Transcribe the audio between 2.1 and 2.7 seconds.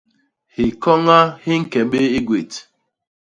i gwét.